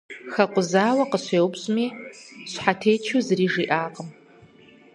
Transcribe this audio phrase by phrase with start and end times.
[0.33, 1.85] Хэкъузауэ къыщеупщӏми,
[2.51, 4.09] щхьэтечу зыри жиӏакъым.